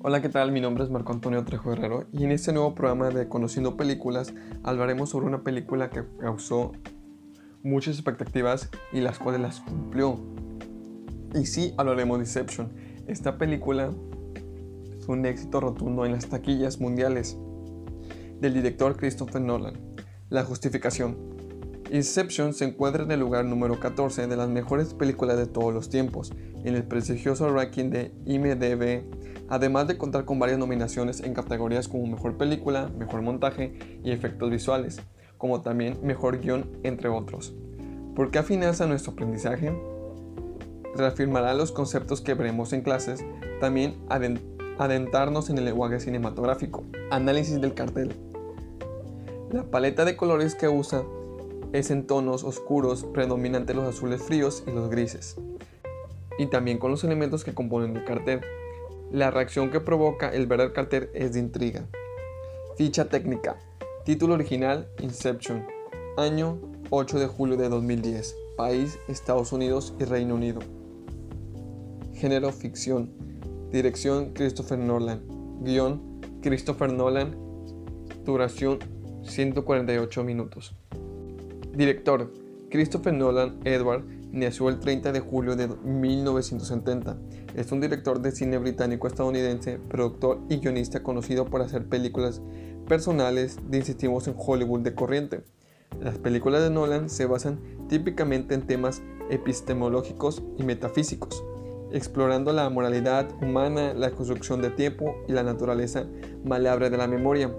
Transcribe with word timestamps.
Hola, 0.00 0.22
¿qué 0.22 0.28
tal? 0.28 0.52
Mi 0.52 0.60
nombre 0.60 0.84
es 0.84 0.90
Marco 0.90 1.12
Antonio 1.12 1.44
Trejo 1.44 1.72
Herrero 1.72 2.06
y 2.12 2.22
en 2.22 2.30
este 2.30 2.52
nuevo 2.52 2.72
programa 2.72 3.10
de 3.10 3.26
Conociendo 3.28 3.76
Películas 3.76 4.32
hablaremos 4.62 5.10
sobre 5.10 5.26
una 5.26 5.42
película 5.42 5.90
que 5.90 6.04
causó 6.20 6.70
muchas 7.64 7.96
expectativas 7.96 8.70
y 8.92 9.00
las 9.00 9.18
cuales 9.18 9.40
las 9.40 9.58
cumplió. 9.58 10.20
Y 11.34 11.46
sí, 11.46 11.74
hablaremos 11.76 12.18
de 12.18 12.26
Inception. 12.26 12.72
Esta 13.08 13.38
película 13.38 13.90
fue 15.04 15.16
un 15.16 15.26
éxito 15.26 15.58
rotundo 15.58 16.06
en 16.06 16.12
las 16.12 16.28
taquillas 16.28 16.78
mundiales 16.78 17.36
del 18.40 18.54
director 18.54 18.96
Christopher 18.96 19.42
Nolan. 19.42 19.74
La 20.28 20.44
justificación. 20.44 21.16
Inception 21.90 22.54
se 22.54 22.66
encuentra 22.66 23.02
en 23.02 23.10
el 23.10 23.18
lugar 23.18 23.44
número 23.46 23.80
14 23.80 24.28
de 24.28 24.36
las 24.36 24.48
mejores 24.48 24.94
películas 24.94 25.38
de 25.38 25.46
todos 25.46 25.74
los 25.74 25.90
tiempos, 25.90 26.32
en 26.62 26.76
el 26.76 26.84
prestigioso 26.84 27.52
ranking 27.52 27.90
de 27.90 28.12
IMDb, 28.26 29.02
además 29.48 29.86
de 29.86 29.98
contar 29.98 30.24
con 30.24 30.38
varias 30.38 30.58
nominaciones 30.58 31.20
en 31.20 31.34
categorías 31.34 31.88
como 31.88 32.06
Mejor 32.06 32.36
Película, 32.36 32.90
Mejor 32.98 33.22
Montaje 33.22 34.00
y 34.04 34.10
Efectos 34.10 34.50
Visuales, 34.50 35.00
como 35.36 35.62
también 35.62 35.98
Mejor 36.02 36.38
Guión, 36.38 36.70
entre 36.82 37.08
otros. 37.08 37.54
¿Por 38.14 38.30
qué 38.30 38.40
afinanza 38.40 38.86
nuestro 38.86 39.12
aprendizaje? 39.12 39.72
Reafirmará 40.96 41.54
los 41.54 41.70
conceptos 41.70 42.20
que 42.20 42.34
veremos 42.34 42.72
en 42.72 42.82
clases, 42.82 43.24
también 43.60 43.96
adentrarnos 44.78 45.50
en 45.50 45.58
el 45.58 45.64
lenguaje 45.64 46.00
cinematográfico, 46.00 46.84
análisis 47.10 47.60
del 47.60 47.74
cartel. 47.74 48.14
La 49.52 49.64
paleta 49.64 50.04
de 50.04 50.16
colores 50.16 50.54
que 50.54 50.68
usa 50.68 51.04
es 51.72 51.90
en 51.90 52.06
tonos 52.06 52.44
oscuros, 52.44 53.04
predominante 53.04 53.74
los 53.74 53.84
azules 53.84 54.22
fríos 54.22 54.64
y 54.66 54.72
los 54.72 54.90
grises, 54.90 55.36
y 56.38 56.46
también 56.46 56.78
con 56.78 56.90
los 56.90 57.04
elementos 57.04 57.44
que 57.44 57.54
componen 57.54 57.96
el 57.96 58.04
cartel. 58.04 58.40
La 59.10 59.30
reacción 59.30 59.70
que 59.70 59.80
provoca 59.80 60.28
el 60.28 60.46
ver 60.46 60.60
el 60.60 60.74
cartel 60.74 61.08
es 61.14 61.32
de 61.32 61.40
intriga. 61.40 61.86
Ficha 62.76 63.08
técnica. 63.08 63.56
Título 64.04 64.34
original 64.34 64.86
Inception. 65.00 65.66
Año 66.18 66.60
8 66.90 67.18
de 67.18 67.26
julio 67.26 67.56
de 67.56 67.70
2010. 67.70 68.36
País 68.58 68.98
Estados 69.08 69.52
Unidos 69.52 69.94
y 69.98 70.04
Reino 70.04 70.34
Unido. 70.34 70.60
Género 72.12 72.52
ficción. 72.52 73.10
Dirección 73.72 74.34
Christopher 74.34 74.78
Nolan. 74.78 75.22
Guión 75.62 76.20
Christopher 76.42 76.92
Nolan. 76.92 77.34
Duración 78.26 78.78
148 79.22 80.22
minutos. 80.22 80.76
Director 81.72 82.30
Christopher 82.68 83.14
Nolan 83.14 83.58
Edward 83.64 84.04
nació 84.32 84.68
el 84.68 84.80
30 84.80 85.12
de 85.12 85.20
julio 85.20 85.56
de 85.56 85.68
1970. 85.68 87.18
Es 87.54 87.72
un 87.72 87.80
director 87.80 88.20
de 88.20 88.32
cine 88.32 88.58
británico-estadounidense, 88.58 89.78
productor 89.88 90.40
y 90.48 90.58
guionista 90.58 91.02
conocido 91.02 91.46
por 91.46 91.62
hacer 91.62 91.88
películas 91.88 92.42
personales 92.86 93.58
de 93.68 93.78
incentivos 93.78 94.28
en 94.28 94.34
Hollywood 94.36 94.80
de 94.80 94.94
corriente. 94.94 95.44
Las 96.00 96.18
películas 96.18 96.62
de 96.62 96.70
Nolan 96.70 97.08
se 97.08 97.26
basan 97.26 97.60
típicamente 97.88 98.54
en 98.54 98.66
temas 98.66 99.02
epistemológicos 99.30 100.42
y 100.56 100.62
metafísicos, 100.62 101.44
explorando 101.92 102.52
la 102.52 102.68
moralidad 102.70 103.28
humana, 103.42 103.94
la 103.94 104.10
construcción 104.10 104.62
de 104.62 104.70
tiempo 104.70 105.16
y 105.26 105.32
la 105.32 105.42
naturaleza 105.42 106.06
maleable 106.44 106.90
de 106.90 106.96
la 106.96 107.08
memoria 107.08 107.52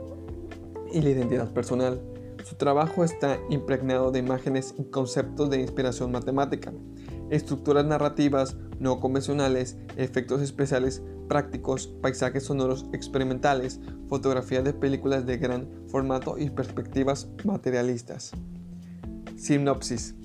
y 0.91 1.01
la 1.01 1.09
identidad 1.09 1.51
personal. 1.53 2.01
Su 2.43 2.55
trabajo 2.55 3.03
está 3.03 3.39
impregnado 3.49 4.11
de 4.11 4.19
imágenes 4.19 4.73
y 4.77 4.85
conceptos 4.85 5.49
de 5.49 5.59
inspiración 5.59 6.11
matemática, 6.11 6.73
estructuras 7.29 7.85
narrativas 7.85 8.55
no 8.79 8.99
convencionales, 8.99 9.77
efectos 9.97 10.41
especiales 10.41 11.03
prácticos, 11.27 11.87
paisajes 11.87 12.45
sonoros 12.45 12.85
experimentales, 12.93 13.79
fotografía 14.07 14.61
de 14.61 14.73
películas 14.73 15.25
de 15.25 15.37
gran 15.37 15.67
formato 15.87 16.37
y 16.37 16.49
perspectivas 16.49 17.30
materialistas. 17.43 18.31
Sinopsis. 19.35 20.15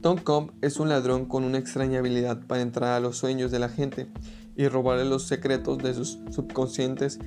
Tom 0.00 0.18
Comp 0.18 0.52
es 0.62 0.78
un 0.78 0.88
ladrón 0.88 1.26
con 1.26 1.44
una 1.44 1.58
extraña 1.58 2.00
habilidad 2.00 2.44
para 2.46 2.62
entrar 2.62 2.94
a 2.94 3.00
los 3.00 3.18
sueños 3.18 3.50
de 3.50 3.60
la 3.60 3.68
gente 3.68 4.08
y 4.56 4.66
robarle 4.68 5.04
los 5.04 5.28
secretos 5.28 5.78
de 5.78 5.94
sus 5.94 6.18
subconscientes 6.30 7.20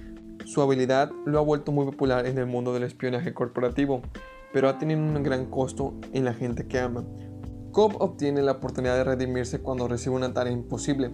su 0.46 0.62
habilidad 0.62 1.12
lo 1.26 1.40
ha 1.40 1.42
vuelto 1.42 1.72
muy 1.72 1.86
popular 1.86 2.28
en 2.28 2.38
el 2.38 2.46
mundo 2.46 2.74
del 2.74 2.84
espionaje 2.84 3.34
corporativo, 3.34 4.02
pero 4.54 4.70
ha 4.70 4.78
tenido 4.78 5.00
un 5.00 5.22
gran 5.24 5.48
costo 5.48 5.96
en 6.14 6.24
la 6.24 6.34
gente 6.34 6.68
que 6.68 6.80
ama. 6.80 7.04
Cobb 7.72 7.96
obtiene 8.00 8.44
la 8.44 8.54
oportunidad 8.54 8.96
de 8.96 9.04
redimirse 9.04 9.60
cuando 9.60 9.88
recibe 9.88 10.16
una 10.16 10.34
tarea 10.34 10.54
imposible, 10.54 11.12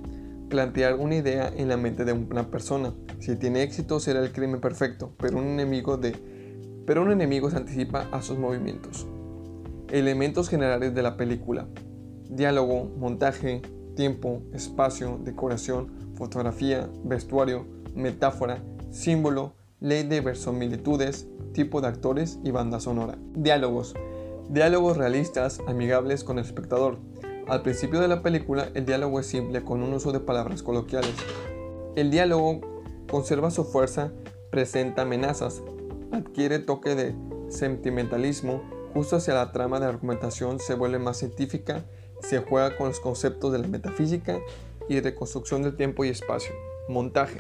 plantear 0.50 0.96
una 0.96 1.16
idea 1.16 1.47
en 1.56 1.70
la 1.70 1.78
mente 1.78 2.03
de 2.03 2.12
una 2.12 2.52
persona. 2.52 2.94
Si 3.20 3.38
tiene 3.38 3.64
éxito 3.64 4.02
será 4.02 4.20
el 4.20 4.34
crimen 4.34 4.59
perfecto, 4.59 5.14
pero 5.18 5.38
un 5.38 5.46
enemigo 5.46 5.97
de 5.97 6.14
pero 6.86 7.03
un 7.03 7.12
enemigo 7.12 7.50
se 7.50 7.58
anticipa 7.58 8.09
a 8.12 8.22
sus 8.22 8.38
movimientos. 8.38 9.08
Elementos 9.90 10.50
generales 10.50 10.94
de 10.94 11.02
la 11.03 11.16
película. 11.16 11.68
Diálogo, 12.30 12.91
montaje, 12.97 13.62
tiempo, 13.96 14.41
espacio, 14.52 15.20
decoración, 15.24 16.16
fotografía, 16.16 16.90
vestuario, 17.06 17.66
metáfora, 17.96 18.62
símbolo, 18.91 19.53
ley 19.79 20.03
de 20.03 20.22
verosimilitudes, 20.22 21.28
tipo 21.53 21.81
de 21.81 21.88
actores 21.88 22.40
y 22.44 22.52
banda 22.52 22.79
sonora. 22.79 23.18
Diálogos. 23.34 23.96
Diálogos 24.50 24.97
realistas, 24.97 25.62
amigables 25.68 26.24
con 26.24 26.38
el 26.38 26.46
espectador. 26.46 27.00
Al 27.47 27.63
principio 27.63 28.00
de 28.00 28.07
la 28.07 28.22
película, 28.22 28.69
el 28.75 28.85
diálogo 28.85 29.19
es 29.19 29.25
simple 29.25 29.63
con 29.63 29.81
un 29.81 29.94
uso 29.94 30.12
de 30.12 30.19
palabras 30.19 30.62
coloquiales. 30.62 31.16
El 31.96 32.12
diálogo 32.12 32.62
conserva 33.09 33.52
su 33.52 33.63
fuerza, 33.63 34.12
presenta 34.52 35.02
amenazas, 35.02 35.62
adquiere 36.12 36.59
toque 36.59 36.96
de 36.96 37.16
sentimentalismo, 37.50 38.62
justo 38.94 39.16
hacia 39.18 39.34
la 39.34 39.52
trama 39.52 39.79
de 39.79 39.88
argumentación 39.88 40.59
se 40.59 40.75
vuelve 40.75 41.00
más 41.00 41.18
científica, 41.18 41.84
se 42.22 42.40
juega 42.40 42.78
con 42.78 42.90
los 42.90 43.00
conceptos 43.00 43.52
de 43.52 43.59
la 43.59 43.68
metafísica 43.68 44.40
y 44.88 45.00
reconstrucción 45.00 45.63
del 45.63 45.75
tiempo 45.75 46.06
y 46.06 46.09
espacio. 46.09 46.53
Montaje. 46.88 47.40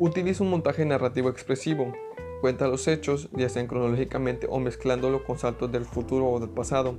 Utiliza 0.00 0.44
un 0.44 0.50
montaje 0.50 0.84
narrativo 0.84 1.28
expresivo, 1.28 1.92
cuenta 2.40 2.68
los 2.68 2.86
hechos, 2.86 3.28
ya 3.32 3.48
sean 3.48 3.66
cronológicamente 3.66 4.46
o 4.48 4.60
mezclándolo 4.60 5.24
con 5.24 5.38
saltos 5.38 5.72
del 5.72 5.84
futuro 5.84 6.30
o 6.30 6.38
del 6.38 6.50
pasado. 6.50 6.94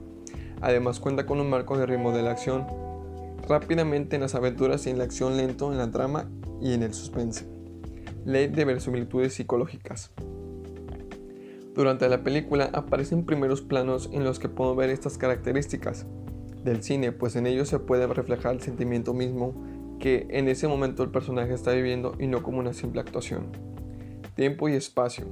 Además 0.59 0.99
cuenta 0.99 1.25
con 1.25 1.39
un 1.39 1.49
marco 1.49 1.77
de 1.77 1.85
ritmo 1.85 2.11
de 2.11 2.23
la 2.23 2.31
acción, 2.31 2.67
rápidamente 3.47 4.17
en 4.17 4.21
las 4.23 4.35
aventuras 4.35 4.85
y 4.85 4.89
en 4.89 4.97
la 4.97 5.05
acción 5.05 5.37
lento 5.37 5.71
en 5.71 5.77
la 5.77 5.89
trama 5.89 6.29
y 6.61 6.73
en 6.73 6.83
el 6.83 6.93
suspense. 6.93 7.45
Ley 8.25 8.47
de 8.47 8.65
verosimilitudes 8.65 9.33
psicológicas. 9.33 10.11
Durante 11.73 12.09
la 12.09 12.21
película 12.21 12.69
aparecen 12.73 13.25
primeros 13.25 13.61
planos 13.61 14.09
en 14.11 14.25
los 14.25 14.39
que 14.39 14.49
podemos 14.49 14.75
ver 14.75 14.89
estas 14.89 15.17
características 15.17 16.05
del 16.65 16.83
cine, 16.83 17.13
pues 17.13 17.37
en 17.37 17.47
ellos 17.47 17.69
se 17.69 17.79
puede 17.79 18.05
reflejar 18.07 18.55
el 18.55 18.61
sentimiento 18.61 19.13
mismo 19.13 19.53
que 19.99 20.27
en 20.31 20.47
ese 20.47 20.67
momento 20.67 21.03
el 21.03 21.11
personaje 21.11 21.53
está 21.53 21.71
viviendo 21.71 22.15
y 22.17 22.27
no 22.27 22.41
como 22.41 22.59
una 22.59 22.73
simple 22.73 23.01
actuación. 23.01 23.47
Tiempo 24.35 24.69
y 24.69 24.73
espacio. 24.73 25.25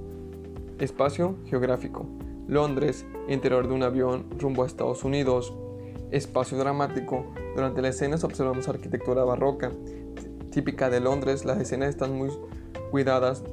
Espacio 0.80 1.38
geográfico. 1.46 2.06
Londres, 2.48 3.06
interior 3.28 3.68
de 3.68 3.74
un 3.74 3.84
avión 3.84 4.26
rumbo 4.38 4.64
a 4.64 4.68
Estados 4.68 5.04
Unidos. 5.04 5.54
Espacio 6.12 6.58
dramático. 6.58 7.34
Durante 7.56 7.82
las 7.82 7.96
escenas 7.96 8.24
observamos 8.24 8.68
arquitectura 8.68 9.24
barroca, 9.24 9.72
típica 10.52 10.90
de 10.90 11.00
Londres. 11.00 11.46
Las 11.46 11.60
escenas 11.60 11.90
están 11.90 12.16
muy 12.16 12.30
cuidadas 12.92 13.44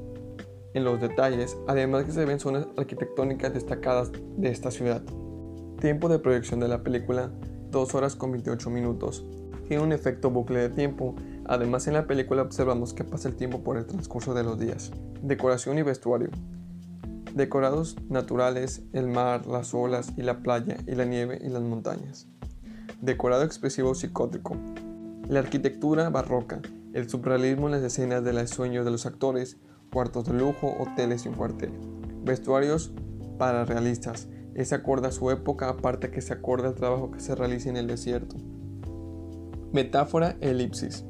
en 0.75 0.85
los 0.85 1.01
detalles, 1.01 1.57
además 1.69 2.05
que 2.05 2.13
se 2.13 2.25
ven 2.25 2.41
zonas 2.41 2.67
arquitectónicas 2.77 3.55
destacadas 3.55 4.11
de 4.37 4.51
esta 4.51 4.73
ciudad. 4.73 5.03
Tiempo 5.81 6.09
de 6.09 6.19
proyección 6.19 6.59
de 6.59 6.67
la 6.67 6.83
película, 6.83 7.31
2 7.71 7.95
horas 7.95 8.17
con 8.17 8.33
28 8.33 8.71
minutos 8.71 9.25
tiene 9.67 9.83
un 9.83 9.93
efecto 9.93 10.31
bucle 10.31 10.61
de 10.61 10.69
tiempo. 10.69 11.15
Además 11.45 11.87
en 11.87 11.95
la 11.95 12.07
película 12.07 12.43
observamos 12.43 12.95
que 12.95 13.05
pasa 13.05 13.29
el 13.29 13.37
tiempo 13.37 13.63
por 13.63 13.77
el 13.77 13.87
transcurso 13.87 14.35
de 14.35 14.45
los 14.45 14.59
días. 14.59 14.93
Decoración 15.23 15.79
y 15.79 15.83
vestuario. 15.83 16.31
Decorados 17.35 17.97
naturales, 18.09 18.83
el 18.93 19.09
mar, 19.09 19.47
las 19.47 19.75
olas 19.75 20.13
y 20.17 20.23
la 20.23 20.41
playa 20.41 20.77
y 20.87 20.95
la 20.95 21.05
nieve 21.05 21.41
y 21.43 21.49
las 21.49 21.63
montañas. 21.63 22.29
Decorado 23.01 23.43
expresivo 23.43 23.95
psicótico. 23.95 24.57
La 25.29 25.41
arquitectura 25.41 26.11
barroca, 26.11 26.61
el 26.93 27.09
surrealismo 27.09 27.67
en 27.67 27.73
las 27.73 27.83
escenas 27.83 28.23
de 28.23 28.33
los 28.33 28.51
sueños 28.51 28.85
de 28.85 28.91
los 28.91 29.07
actores, 29.07 29.57
cuartos 29.93 30.27
de 30.27 30.35
lujo, 30.35 30.77
hoteles 30.79 31.25
y 31.25 31.29
un 31.29 31.35
cuartel. 31.35 31.73
Vestuarios 32.23 32.93
para 33.39 33.65
realistas. 33.65 34.29
Ese 34.55 34.77
acorda 34.77 35.09
a 35.09 35.13
su 35.13 35.31
época, 35.31 35.69
aparte 35.69 36.11
que 36.11 36.21
se 36.21 36.33
acorda 36.33 36.69
al 36.69 36.75
trabajo 36.75 37.11
que 37.11 37.21
se 37.21 37.35
realiza 37.35 37.69
en 37.69 37.77
el 37.77 37.89
desierto. 37.89 38.37
Metáfora 39.75 40.37
elipsis. 40.41 41.05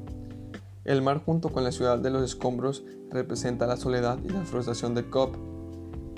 El 0.87 1.02
mar 1.02 1.22
junto 1.22 1.50
con 1.50 1.64
la 1.64 1.70
ciudad 1.70 1.99
de 1.99 2.08
los 2.08 2.22
escombros 2.22 2.82
representa 3.11 3.66
la 3.66 3.76
soledad 3.76 4.19
y 4.25 4.31
la 4.31 4.40
frustración 4.46 4.94
de 4.94 5.11
Cobb. 5.11 5.37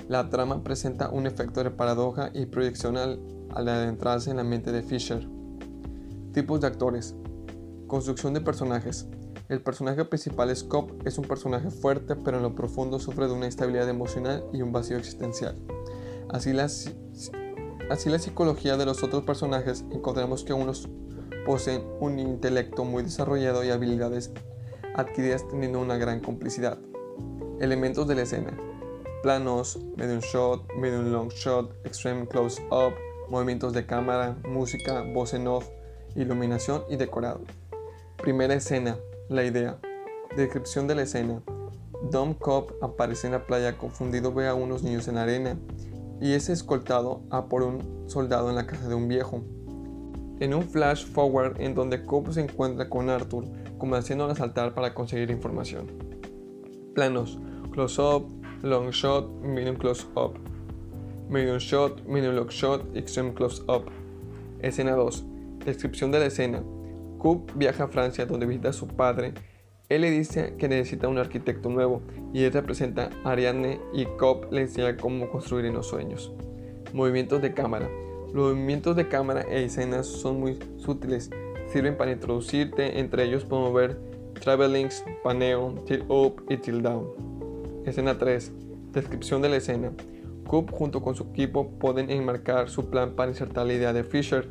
La 0.08 0.30
trama 0.30 0.62
presenta 0.62 1.10
un 1.10 1.26
efecto 1.26 1.64
de 1.64 1.72
paradoja 1.72 2.30
y 2.32 2.46
proyección 2.46 2.98
al, 2.98 3.18
adentrarse 3.52 4.30
en 4.30 4.36
la 4.36 4.44
mente 4.44 4.70
de 4.70 4.82
Fisher. 4.84 5.26
Tipos 6.32 6.60
de 6.60 6.68
actores. 6.68 7.16
Construcción 7.88 8.32
de 8.32 8.40
personajes. 8.40 9.08
El 9.48 9.60
personaje 9.60 10.04
principal, 10.04 10.54
Scott, 10.54 11.04
es 11.04 11.18
un 11.18 11.24
personaje 11.24 11.72
fuerte, 11.72 12.14
pero 12.14 12.36
en 12.36 12.44
lo 12.44 12.54
profundo 12.54 13.00
sufre 13.00 13.26
de 13.26 13.32
una 13.32 13.46
instabilidad 13.46 13.88
emocional 13.88 14.44
y 14.52 14.62
un 14.62 14.70
vacío 14.70 14.98
existencial. 14.98 15.56
Así 16.28 16.52
la, 16.52 16.66
así 17.90 18.08
la 18.08 18.20
psicología 18.20 18.76
de 18.76 18.86
los 18.86 19.02
otros 19.02 19.24
personajes 19.24 19.84
encontramos 19.90 20.44
que 20.44 20.52
unos 20.52 20.88
poseen 21.46 21.84
un 22.00 22.18
intelecto 22.18 22.84
muy 22.84 23.04
desarrollado 23.04 23.64
y 23.64 23.70
habilidades 23.70 24.32
adquiridas 24.96 25.46
teniendo 25.48 25.80
una 25.80 25.96
gran 25.96 26.20
complicidad. 26.20 26.76
Elementos 27.60 28.08
de 28.08 28.16
la 28.16 28.22
escena. 28.22 28.58
Planos, 29.22 29.78
medium 29.96 30.18
shot, 30.18 30.62
medium 30.74 31.12
long 31.12 31.30
shot, 31.30 31.70
extreme 31.86 32.26
close 32.26 32.60
up, 32.70 32.94
movimientos 33.30 33.72
de 33.72 33.86
cámara, 33.86 34.36
música, 34.48 35.02
voz 35.14 35.34
en 35.34 35.46
off, 35.46 35.68
iluminación 36.16 36.82
y 36.90 36.96
decorado. 36.96 37.40
Primera 38.16 38.54
escena, 38.54 38.98
la 39.28 39.44
idea. 39.44 39.78
Descripción 40.36 40.88
de 40.88 40.96
la 40.96 41.02
escena. 41.02 41.42
Dom 42.10 42.34
Cobb 42.34 42.74
aparece 42.82 43.28
en 43.28 43.34
la 43.34 43.46
playa 43.46 43.78
confundido 43.78 44.34
ve 44.34 44.48
a 44.48 44.54
unos 44.54 44.82
niños 44.82 45.06
en 45.08 45.14
la 45.14 45.22
arena 45.22 45.56
y 46.20 46.32
es 46.32 46.48
escoltado 46.48 47.22
a 47.30 47.46
por 47.46 47.62
un 47.62 48.04
soldado 48.08 48.50
en 48.50 48.56
la 48.56 48.66
casa 48.66 48.88
de 48.88 48.94
un 48.94 49.08
viejo. 49.08 49.42
En 50.38 50.52
un 50.52 50.62
flash 50.62 51.06
forward 51.06 51.60
en 51.60 51.74
donde 51.74 52.04
Cobb 52.04 52.32
se 52.32 52.42
encuentra 52.42 52.88
con 52.88 53.08
Arthur 53.08 53.44
comenzando 53.78 54.26
a 54.26 54.34
saltar 54.34 54.74
para 54.74 54.94
conseguir 54.94 55.30
información. 55.30 55.86
Planos. 56.94 57.38
Close 57.72 58.00
up, 58.00 58.26
long 58.62 58.90
shot, 58.90 59.28
medium 59.42 59.76
close 59.76 60.06
up. 60.14 60.38
Medium 61.28 61.58
shot, 61.58 62.04
medium 62.06 62.34
long 62.34 62.48
shot, 62.48 62.96
extreme 62.96 63.32
close 63.34 63.62
up. 63.68 63.90
Escena 64.60 64.92
2. 64.92 65.24
Descripción 65.64 66.10
de 66.10 66.20
la 66.20 66.26
escena. 66.26 66.62
Coop 67.18 67.52
viaja 67.54 67.84
a 67.84 67.88
Francia 67.88 68.26
donde 68.26 68.46
visita 68.46 68.70
a 68.70 68.72
su 68.72 68.86
padre. 68.88 69.34
Él 69.88 70.02
le 70.02 70.10
dice 70.10 70.54
que 70.58 70.68
necesita 70.68 71.08
un 71.08 71.18
arquitecto 71.18 71.68
nuevo 71.68 72.02
y 72.32 72.44
él 72.44 72.52
representa 72.52 73.10
a 73.24 73.32
Ariadne 73.32 73.80
y 73.92 74.04
Cobb 74.04 74.52
le 74.52 74.62
enseña 74.62 74.96
cómo 74.96 75.30
construir 75.30 75.64
en 75.66 75.74
los 75.74 75.86
sueños. 75.86 76.32
Movimientos 76.92 77.42
de 77.42 77.54
cámara. 77.54 77.88
Los 78.32 78.52
movimientos 78.52 78.96
de 78.96 79.08
cámara 79.08 79.42
e 79.42 79.64
escenas 79.64 80.06
son 80.06 80.40
muy 80.40 80.58
sutiles, 80.76 81.30
sirven 81.72 81.96
para 81.96 82.12
introducirte, 82.12 82.98
entre 82.98 83.24
ellos 83.24 83.44
podemos 83.44 83.72
ver 83.72 83.98
travelings, 84.40 85.04
paneo, 85.22 85.74
tilt 85.86 86.04
up 86.08 86.44
y 86.48 86.56
tilt 86.56 86.82
down. 86.82 87.06
Escena 87.86 88.18
3. 88.18 88.52
Descripción 88.92 89.42
de 89.42 89.48
la 89.48 89.56
escena. 89.56 89.92
Coop 90.46 90.70
junto 90.70 91.02
con 91.02 91.14
su 91.14 91.24
equipo 91.24 91.70
pueden 91.78 92.10
enmarcar 92.10 92.68
su 92.68 92.90
plan 92.90 93.14
para 93.16 93.30
insertar 93.30 93.66
la 93.66 93.74
idea 93.74 93.92
de 93.92 94.04
Fisher 94.04 94.48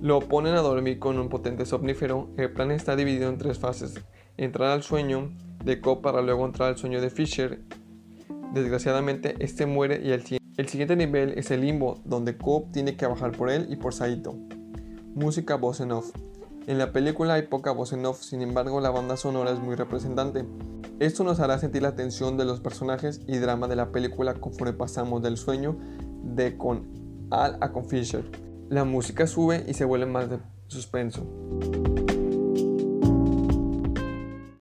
lo 0.00 0.20
ponen 0.20 0.54
a 0.54 0.60
dormir 0.60 0.98
con 0.98 1.18
un 1.18 1.28
potente 1.28 1.64
somnífero. 1.64 2.28
El 2.36 2.52
plan 2.52 2.70
está 2.70 2.96
dividido 2.96 3.28
en 3.28 3.38
tres 3.38 3.58
fases. 3.58 3.94
Entrar 4.36 4.70
al 4.70 4.82
sueño 4.82 5.32
de 5.64 5.80
Cobb 5.80 6.02
para 6.02 6.20
luego 6.20 6.44
entrar 6.44 6.68
al 6.68 6.76
sueño 6.76 7.00
de 7.00 7.10
Fisher. 7.10 7.60
Desgraciadamente, 8.52 9.34
este 9.38 9.66
muere 9.66 10.00
y 10.04 10.10
el, 10.10 10.22
el 10.56 10.68
siguiente 10.68 10.96
nivel 10.96 11.34
es 11.36 11.50
el 11.50 11.60
limbo, 11.60 11.98
donde 12.04 12.36
Cobb 12.36 12.72
tiene 12.72 12.96
que 12.96 13.06
bajar 13.06 13.32
por 13.32 13.50
él 13.50 13.66
y 13.70 13.76
por 13.76 13.92
Saito. 13.92 14.34
Música 15.14 15.56
voz 15.56 15.80
en 15.80 15.92
off. 15.92 16.10
En 16.66 16.78
la 16.78 16.92
película 16.92 17.34
hay 17.34 17.42
poca 17.42 17.72
voz 17.72 17.92
en 17.92 18.06
off, 18.06 18.22
sin 18.22 18.40
embargo 18.40 18.80
la 18.80 18.90
banda 18.90 19.16
sonora 19.16 19.50
es 19.50 19.60
muy 19.60 19.74
representante. 19.74 20.44
Esto 20.98 21.24
nos 21.24 21.40
hará 21.40 21.58
sentir 21.58 21.82
la 21.82 21.94
tensión 21.94 22.38
de 22.38 22.46
los 22.46 22.60
personajes 22.60 23.20
y 23.26 23.36
drama 23.36 23.68
de 23.68 23.76
la 23.76 23.92
película 23.92 24.34
conforme 24.34 24.72
pasamos 24.72 25.22
del 25.22 25.36
sueño 25.36 25.76
de 26.22 26.56
con 26.56 26.86
Al 27.30 27.58
a 27.60 27.72
con 27.72 27.86
Fisher. 27.86 28.24
La 28.70 28.84
música 28.84 29.26
sube 29.26 29.64
y 29.68 29.74
se 29.74 29.84
vuelve 29.84 30.06
más 30.06 30.30
de 30.30 30.38
suspenso. 30.68 31.24